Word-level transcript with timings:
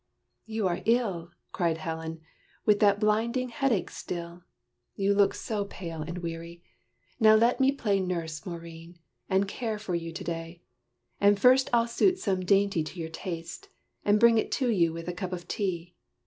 "You 0.47 0.67
are 0.67 0.81
ill," 0.85 1.29
Cried 1.51 1.77
Helen, 1.77 2.21
"with 2.65 2.79
that 2.79 2.99
blinding 2.99 3.49
headache 3.49 3.91
still! 3.91 4.41
You 4.95 5.13
look 5.13 5.35
so 5.35 5.65
pale 5.65 6.01
and 6.01 6.17
weary. 6.17 6.63
Now 7.19 7.35
let 7.35 7.59
me 7.59 7.71
Play 7.71 7.99
nurse, 7.99 8.43
Maurine, 8.43 8.97
and 9.29 9.47
care 9.47 9.77
for 9.77 9.93
you 9.93 10.11
to 10.11 10.23
day! 10.23 10.63
And 11.19 11.39
first 11.39 11.69
I'll 11.71 11.87
suit 11.87 12.17
some 12.17 12.43
dainty 12.43 12.83
to 12.83 12.99
your 12.99 13.09
taste, 13.11 13.69
And 14.03 14.19
bring 14.19 14.39
it 14.39 14.51
to 14.53 14.71
you, 14.71 14.91
with 14.91 15.07
a 15.07 15.13
cup 15.13 15.33
of 15.33 15.47
tea." 15.47 15.93